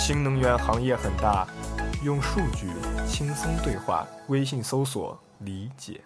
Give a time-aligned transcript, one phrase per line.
[0.00, 1.46] 新能源行业很大，
[2.02, 2.68] 用数据
[3.06, 4.08] 轻松对话。
[4.28, 6.00] 微信搜索理解。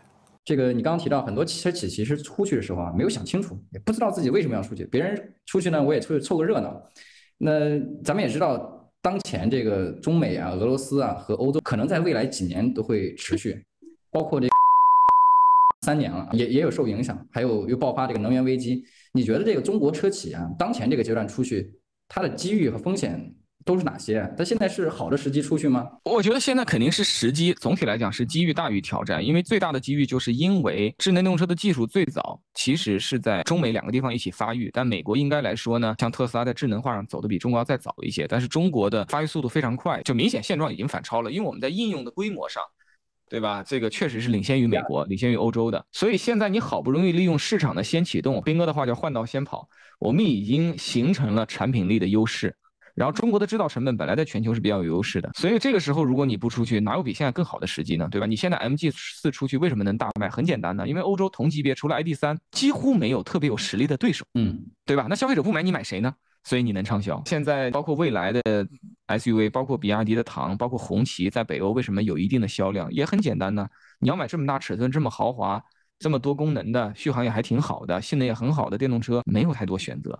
[0.44, 4.84] 这个你刚刚提到很多车企其实出去的时候啊，没有想清楚，也不知道自己为什么要出去。
[4.86, 6.90] 别人出去呢，我也出去凑个热闹。
[7.38, 13.64] 那咱们也知道，当前这个中美啊、俄罗斯啊和欧洲，可能在未来几年都会持续，
[14.10, 14.48] 包括这
[15.82, 17.24] 三年了，也也有受影响。
[17.30, 18.84] 还有又爆发这个能源危机。
[19.12, 21.72] 你觉得这个中国车企啊，当前这个阶段出去，
[22.08, 23.32] 它的机遇和风险？
[23.64, 24.30] 都是哪些？
[24.36, 25.88] 它现在是好的时机出去吗？
[26.04, 27.54] 我觉得现在肯定是时机。
[27.54, 41.32] 总体来讲是机遇大于挑战，因为最大的机遇就是因为智能电动车的技术最早其实是在中美两个地方一起发育，但美国应该来说呢，像特斯拉在智能化上走的比中国要再早一些，但是中国的发育速度非常快，就明显现状已经反超了。
[41.32, 42.62] 因为我们在应用的规模上，
[43.30, 43.62] 对吧？
[43.66, 45.82] 这个确实是领先于美国，领先于欧洲的。
[45.90, 49.66] 所以现在你好不容易利用市场的先启动，斌哥的话叫换道先跑，
[49.98, 52.54] 我们已经形成了产品力的优势。
[52.94, 58.08] 然后中国的制造成本本来在全球是比较有优势的，所以这个时候如果你不出去，哪有比现在更好的时机呢？
[58.10, 58.26] 对吧？
[58.26, 60.28] 你现在 MG 四出去为什么能大卖？
[60.28, 65.06] 很简单呢，因为欧洲同级别除了 ID 三，几乎没有特别有实力的对手，嗯，对吧？
[65.08, 66.14] 那消费者不买，你买谁呢？
[66.44, 67.22] 所以你能畅销。
[67.24, 68.42] 现在包括未来的
[69.08, 72.92] SUV，包括比亚迪的唐，包括红旗，在北欧为什么有一定的销量？
[72.92, 73.66] 也很简单呢，
[73.98, 75.62] 你要买这么大尺寸、这么豪华、
[75.98, 80.18] 这么多功能的、续航也还挺好的、性能也很好的电动车，没有太多选择。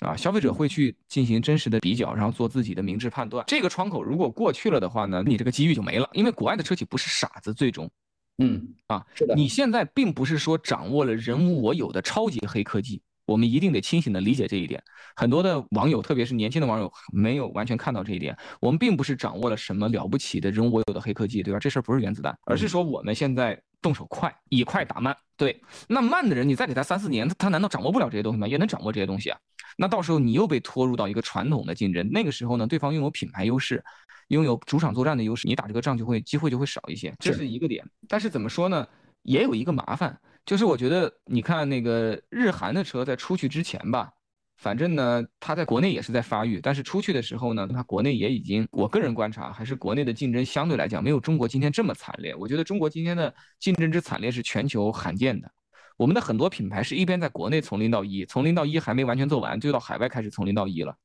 [0.00, 3.44] 啊，消费者会去进行真实的比较，然后做自己的明智判断。
[3.48, 6.08] 这个窗口如果过去了的话呢，你这个机遇就没了。
[6.12, 7.90] 因为国外的车企不是傻子，最终，
[8.38, 9.34] 嗯啊，是的。
[9.34, 14.80] 你现在并不是说掌握了人无我有的超级黑科技，我们一定得清醒的理解这一点。
[15.16, 18.36] 很多的网友，特别是年轻的网友，没有完全看到这一点。
[18.60, 21.58] 我们并不是掌握了什么了不起的人无我有的黑科技，对吧？
[21.58, 25.16] 这事儿不是原子弹，而是说我们现在动手快，以快打慢。
[25.36, 28.46] 对，那慢的人，你再给他三四年，他他难道掌握不了这些东西吗？
[28.46, 29.38] 也能掌握这些东西啊。
[29.76, 33.84] 那到时候你又被拖入到一个传统的竞争，那个时候呢，对方拥有品牌优势，
[34.28, 37.84] 拥有主场作战的优势，你打这个仗就会机会就会少一些，这是一个点。
[38.08, 38.86] 但是怎么说呢，
[39.22, 44.10] 也有一个麻烦，就是我觉得你看那个日韩的车在出去之前吧，
[44.56, 52.34] 反正呢，它在国内也是在发育，但是出去的时候呢，它国内也已经，我个人观察还是国内的竞争相对来讲没有中国今天这么惨烈。
[52.34, 55.50] 我觉得中国今天的竞争之惨烈是全球罕见的。
[55.98, 60.96] 我们的很多品牌是一边在国内从零到一，从零到一还没完全做完，就到海外开始从零到一了。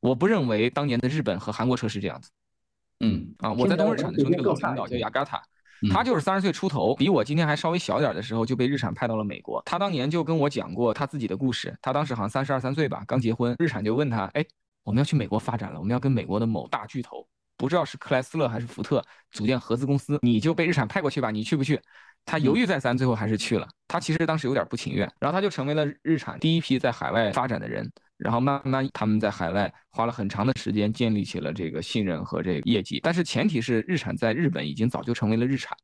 [0.00, 2.30] 我不认为当年的日本和韩国车是这样子。
[3.00, 5.42] 嗯啊，我在东日产的时候，那个老领导叫雅嘎塔，
[5.92, 9.62] 他就是三十岁出头，比我今天还稍微小点的时候就被日产派到了美国。
[9.66, 11.76] 他当年就跟我讲过他自己的故事。
[11.82, 14.42] 他当时好像三十二三岁吧，刚结婚，日产就问他，哎，
[14.82, 21.78] 我们要去美国发展了，我们要跟美国的某大巨头，不知道是克莱斯勒还是福特，组建合资公司，你就被日产派过去吧，你去不去？
[22.24, 23.68] 他犹豫再三，最后还是去了。
[23.86, 27.90] 他其实当时有点不情愿，然后他就成为了日产第一批在海外发展的人。
[28.16, 32.98] 然后慢慢他们在海外花了很长的时间建立起了这个信任和这个业绩。
[33.00, 35.76] 但是前提是日产在日本已经早就成为了日产，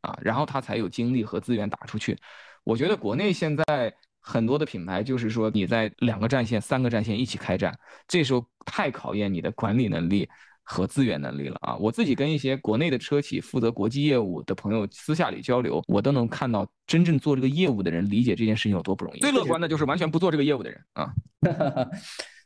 [0.00, 2.18] 啊，然后他才有精力和资源打出去。
[2.64, 7.72] 我觉得国内现在很多的品牌就是说你在两个战线、三个战线一起开战，
[8.08, 10.28] 这时候太考验你的管理能力。
[10.68, 11.76] 和资源能力了啊！
[11.76, 19.20] 我自己跟一些国内的车企负责国际业务的朋友私下里交流，我都能看到真正做这个业务的人理解这件事情有多不容易。
[19.20, 21.14] 最乐观的就是完全不做这个业务的人啊，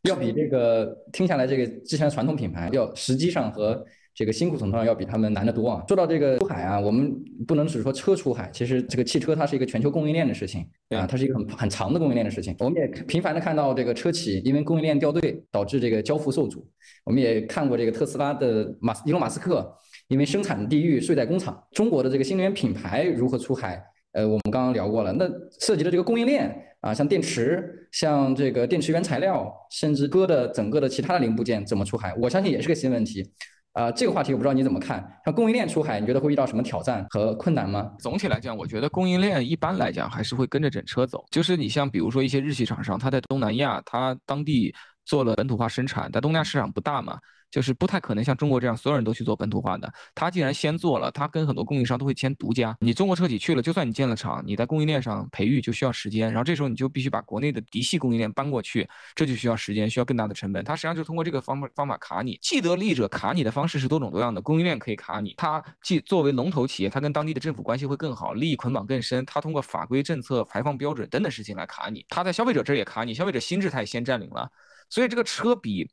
[0.04, 3.84] 要比这个听下来这个之前的传统品牌要实际上和。
[4.14, 5.84] 这个辛苦程度上要比他们难得多啊！
[5.88, 7.14] 说到这个出海啊，我们
[7.46, 12.54] 不能只说车出海，其实这个汽车它是一个全球供应链的事情啊，它是一个很很长的供应链的事情。
[12.58, 16.66] 我们也频繁的看到这个车企因为供应链掉队导致这个交付受阻，
[17.04, 19.74] 我们也看过这个特斯拉的马伊隆马斯克
[20.08, 21.62] 因为生产地域睡在工厂。
[21.70, 23.82] 中国的这个新能源品牌如何出海？
[24.12, 32.12] 呃，我们刚刚聊过了，那涉及的这个供应链啊，像电池、像这个电池原材料，甚至车的整个的其他的零部件怎么出海？
[32.20, 33.30] 我相信也是个新问题。
[33.72, 35.20] 啊，这个话题我不知道你怎么看。
[35.24, 37.92] 像供应链出海，你觉得会遇到什么挑战和困难吗？
[38.00, 41.24] 总体来讲，我觉得供应链一般来讲还是会跟着整车走。
[41.30, 44.74] 就是你像比如说一些日系厂商，他在东南亚，他当地
[45.04, 47.16] 做了本土化生产，但东南亚市场不大嘛。
[47.50, 49.92] 就是不太可能像中国这样所有人都去做本土化的。
[50.14, 52.76] 他既然先做了，他跟很多供应商都会签独家。
[52.80, 56.28] 你中国车企去了，就算你建了厂，你在供应链上培育就需要时间。
[56.32, 60.64] 然后这时候你就必须把国内的嫡系供应链搬过去，这就需要时间，需要更大的成本。
[60.64, 62.38] 他实际上就通过这个方法方法卡你。
[62.40, 65.34] 既得利益者卡你的方式是多种多样的，供应链可以卡你。
[65.36, 69.24] 他既作为龙头企业，他跟当地的政府关系会更好，利益捆绑更深。
[69.26, 72.04] 他通过法规政策、排放标准等等事情来卡你。
[72.08, 74.50] 他在消费者这也卡你，消费者心智他也先占领了。
[74.88, 75.90] 所以这个车比。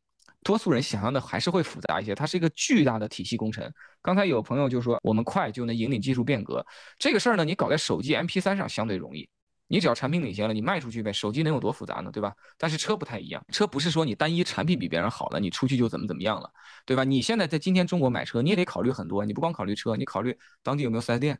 [0.47, 3.69] 多数人想象的还是会复杂一些，它是一个巨大的体系工程。
[4.01, 6.65] 刚才有朋友就说，我们快就能引领技术变革，
[6.97, 9.27] 这个事儿呢，你搞在手机 MP3 上相对容易，
[9.67, 11.11] 你只要产品领先了，你卖出去呗。
[11.11, 12.33] 手机能有多复杂呢，对吧？
[12.57, 16.49] 但是车不太一样，车不是说你单一产品比别人好了，你出去就怎么怎么样了，
[16.85, 17.03] 对吧？
[17.03, 21.37] 你现在在今天中国买车，你也得考虑很多，你不光考虑车，你考虑当地有没有四 S 店，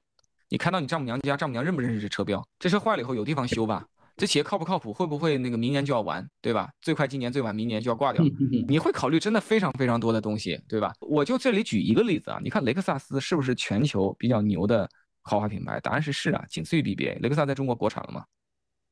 [0.49, 2.45] 你开到你丈母娘家，丈母娘认不认识这车标？
[2.59, 3.85] 这车坏了以后有地方修吧？
[4.17, 4.91] 这企业靠不靠谱？
[4.91, 6.69] 会不会那个明年就要完，对吧？
[6.81, 8.21] 最快今年，最晚明年就要挂掉。
[8.67, 10.91] 你会考虑真的非常非常多的东西，对吧？
[10.99, 14.89] 我就这里举一个例子啊，你看雷克萨斯是不是全球比较牛的
[15.21, 15.79] 豪华品牌？
[15.79, 17.21] 答案是是啊，仅次于 BBA。
[17.21, 18.25] 雷克萨斯在中国国产了吗？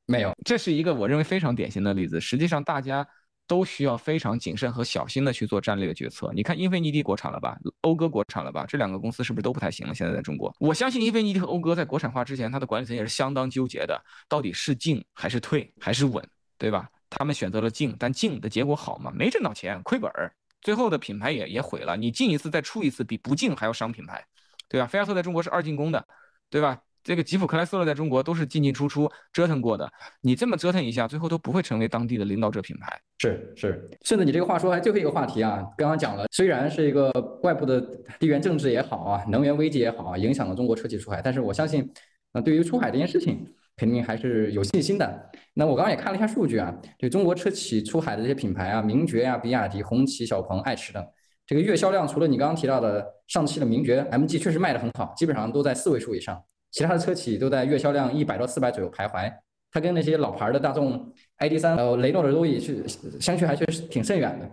[0.06, 2.22] 没有，这是一个我认为非常典型的例子。
[2.22, 3.06] 实际上大家。
[3.48, 6.32] 都需要非常谨慎和小心的去做战略决策。
[6.34, 7.58] 你看，英菲尼迪国产了吧？
[7.82, 8.66] 讴歌国产了吧？
[8.68, 9.94] 这两个公司是不是都不太行了？
[9.94, 16.28] 现在在中国，我相信英菲尼迪和讴歌在国产化之前，它的管理层也是相当纠结的，到底是进还是退还是稳，
[16.58, 16.90] 对吧？
[17.10, 19.12] 他们选择了进，但进的结果好吗？
[19.16, 21.96] 没挣到钱，亏本儿，最后的品牌也也毁了。
[21.96, 24.26] 你进一次再出一次，比不进还要伤品牌，
[24.68, 24.88] 对吧？
[24.88, 26.06] 菲亚特在中国是二进攻的，
[26.50, 26.80] 对吧？
[27.06, 29.88] 这个吉普克莱斯勒在中国都是进进出出折腾过的，
[30.22, 33.00] 你这么折腾一下，最后都不会成为当地的领导者品牌。
[33.20, 37.12] 是是，顺着你这个话说，还最后一个话题啊，刚刚讲了，虽然是一个
[37.44, 37.80] 外部的
[38.20, 41.88] 地缘政治也好啊，能源危机也好啊，影响了中国车企出海，但是我相信，
[42.34, 43.46] 那对于出海这件事情，
[43.78, 45.30] 肯定还是有信心的。
[45.54, 51.08] 那我刚刚也看了一下数据啊，对中国车企出海的这些品牌啊，名爵啊、比亚迪、红旗、小鹏、爱驰等，
[51.46, 56.42] 这个月销量除了你刚刚提到的上汽的名爵 MG 确实卖的很好，基本上都在四位数以上。
[56.76, 59.32] 其他的车企都在月销量一百到四百左右徘徊，
[59.72, 62.86] 它跟那些老牌的大众 ID.3、呃雷诺的都也是
[63.18, 64.46] 相去还确实挺甚远的。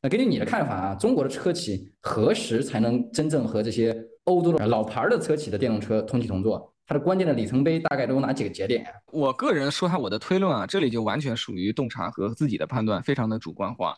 [0.00, 3.94] 那根据你的看法啊，中国的车企何时才能真正和这些
[4.24, 6.72] 欧洲的老牌的车企的电动车同起同坐？
[6.86, 8.90] 它的关键的里程碑大概都有哪几个节点呀？
[9.12, 13.94] 我个人说下我的推论啊，这里就完全属于洞察和自己的判断，非常的主观化。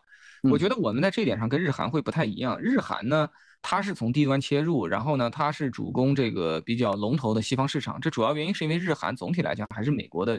[0.50, 2.60] 我觉得我们在这点上跟日韩会不太一样。
[2.60, 3.28] 日韩呢？
[3.62, 8.00] 它是从低端切入，然后呢，它是主攻这个比较龙头的西方市场。
[8.00, 10.38] 这主要原因是因为日韩总体来讲还是美国的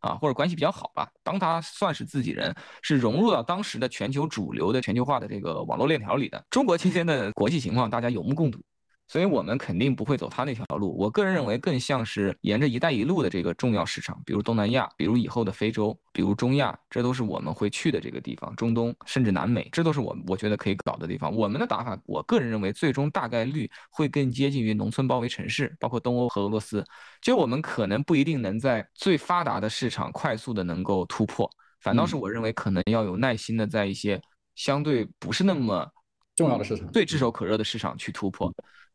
[0.00, 1.08] 啊，或者关系比较好吧。
[1.22, 6.44] 当他算是自己人，是融入到当时的全球主流的全球化的这个网络链条里的。
[6.50, 8.58] 中国期间的国际情况，大家有目共睹。
[9.06, 10.96] 所以我们肯定不会走他那条路。
[10.98, 18.56] 我个人认为，更像是沿着“一带一路”的这个重要市场，比如东南亚，比如以后的非洲，比如中亚，这都是我们会去的这个地方。
[18.56, 21.32] 中东，甚至南美，这都是我我觉得可以搞的地方。
[21.32, 26.84] 我们的打法，我个人认为，最终大概率会更接近于农村包围城市，包括东欧和俄罗斯。
[27.20, 31.48] 就我们可能不一定能在最发达的市场快速的能够突破，
[31.80, 34.20] 反倒是我认为可能要有耐心的在一些
[34.54, 35.86] 相对不是那么
[36.34, 38.52] 重要的市场、最炙手可热的市场去突破。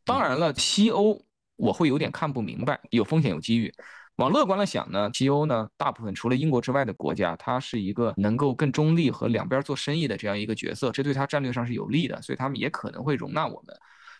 [0.09, 1.21] 当然了，西欧
[1.55, 3.73] 我会有点看不明白，有风险有机遇。
[4.15, 13.73] 往乐观了想呢，西欧呢，大部分除了英国之外的国家，它是一个能够更中立和两边做生意的这样一个角色，这对它战略上是有利的，所以他们也可能会容纳我们。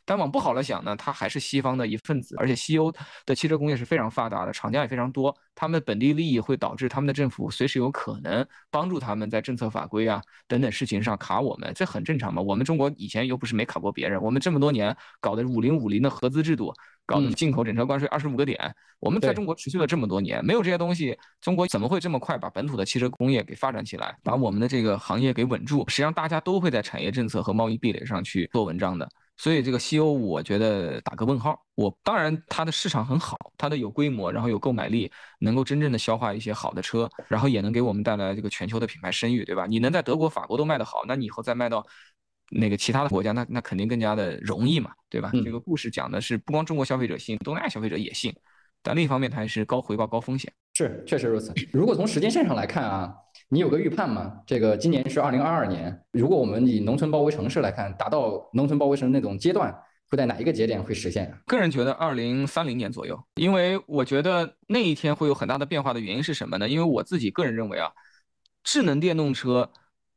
[0.10, 2.92] 但往不好了想呢，它还是西方的一份子，而且西欧
[3.28, 12.42] 的汽车工业是非常发达的，厂家也非常多，他们的本地利益会导致他们的政府随时有可能帮助他们在政策法规啊等等事情上卡我们，这很正常嘛。
[12.42, 16.74] 我们中国以前又不是没卡过别人，我们这么多年搞的五零五零的合资制度，
[17.06, 18.58] 搞的进口整车关税二十五个点，
[19.00, 25.88] 我们在中国持续了这么多年，没有这些东西，中国怎么会这么快把本土的汽车工业给发展起来，把我们的这个行业给稳住？
[25.88, 29.08] 实际上大家都会在产业政策和贸易壁垒上去做文章的。
[29.40, 31.58] 所以这个西欧，我觉得打个问号。
[31.76, 35.10] 我当然它的市场很好，它的有规模，然后有购买力，
[35.40, 39.66] 能够真正的消化一些好的车，然后也能给我们带来这个全球的品牌声誉，对吧？
[39.66, 41.88] 你能在德国、法国都卖得好，那你以后再卖到
[42.52, 45.32] 那个其他的国家，那那肯定更加的容易嘛，对吧？
[45.46, 48.36] 这个故事讲的是不光中国消费者信，东南亚消费者也信，
[48.84, 50.52] 但另一方面它还是高回报、高风险。
[50.74, 51.54] 是，确实如此。
[51.72, 53.16] 如果从时间线上来看啊。
[53.52, 54.42] 你有个预判吗？
[54.46, 59.76] 这个今年是二零二二年，如果我们以农村包围城市来看，达到农村包围城那种阶段，
[60.08, 61.36] 会在哪一个节点会实现？
[61.48, 66.70] 个人觉得二零三零年左右，因为我觉得那一天会有很大的变化的原因是什么呢？
[66.70, 67.92] 因为我自己个人认为啊，
[68.64, 69.68] 智能电动车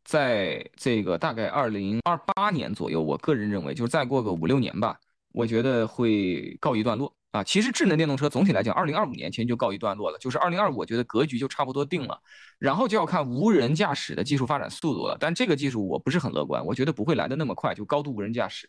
[0.05, 4.99] 在这个大概二零二八年左右，我个人认为就是再过个五六年吧，
[5.33, 7.11] 我觉得会告一段落。
[7.33, 12.21] 啊，其实智能电动车总体来讲，二零二五年前就告一段落了，就是二零二五，我觉得格局就差不多定了，
[12.59, 15.17] 然后就要看无人驾驶的技术发展速度了。
[15.19, 18.69] 但这个技术我不是很乐观，我觉得不会来的那么快，就高度无人驾驶。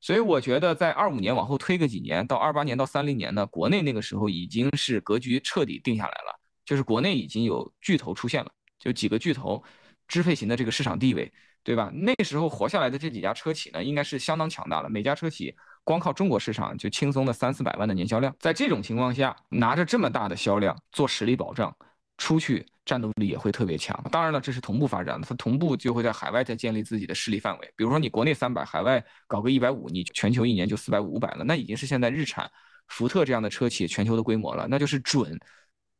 [0.00, 8.50] 所以我觉得在二五年往后推个几年，到二八年到三零年呢，国内那个时候已经是格局彻底定下来了，就是国内已经有巨头出现了，
[8.80, 9.62] 就几个巨头
[10.08, 11.92] 支配型的这个市场地位，对吧？
[11.94, 15.54] 那时候活下来的这几家车企呢，应该是相当强大了，每家车企。
[15.84, 21.74] 光靠中国市场就轻松的三四百万的年销量，在这种情况下，拿着这么大的销量做实力保障，
[22.18, 23.98] 出去战斗力也会特别强。
[24.10, 27.72] 当然了，这是同步发展的，它同步就会在海外再建立自己的势力范围。
[27.76, 32.50] 比如说你国内三百，海外搞个一百五，你全球一年就四百五五百了，那已经是现在日产、
[32.88, 35.38] 福特这样的车企全球的规模了，那就是准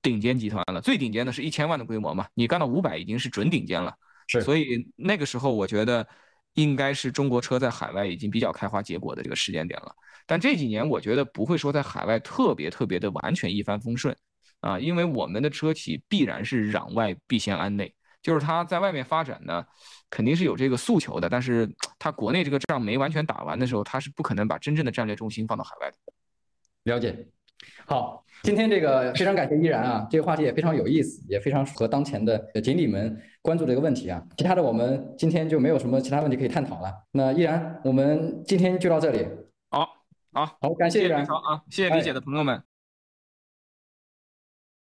[0.02, 3.94] 顶尖集团了，最顶尖的是一千万的规模嘛，你干到五百已经是准顶尖了。
[4.26, 6.06] 是，所以那个时候我觉得
[6.54, 9.95] 应该是中国车在海外已经比较开花结果的这个时间点了。
[10.26, 14.16] 但这几年我觉得不会说在海外特别特别的完全一帆风顺
[14.61, 17.92] 啊，因为我们的车企必然是攘外必先安内，
[18.23, 19.64] 就是它在外面发展呢，
[20.09, 25.97] 肯定是有这个诉求的，但是 它国内这个仗没完全打完的时候，它是不可能把真正的战略重心放到海外的。
[26.85, 27.26] 了解。
[27.86, 34.22] 好，今天这个非常感谢依然啊，这个话题也非常有意思，也非常符合当前的锦鲤们关注的一个问题啊。
[34.36, 36.92] 其他的我们今天就没有什么其他问题可以探讨了。
[37.12, 39.26] 那依然，我们今天就到这里。
[39.70, 39.88] 好。
[40.32, 41.26] 好，好，感谢依然。
[41.26, 42.62] 好啊，谢谢理解的朋友们。